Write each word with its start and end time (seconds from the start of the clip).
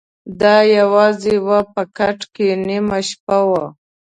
د 0.39 0.41
ا 0.59 0.59
یوازي 0.77 1.35
وه 1.45 1.59
په 1.73 1.81
کټ 1.97 2.19
کي 2.33 2.47
نیمه 2.67 2.99
شپه 3.09 3.39
وه 3.49 3.65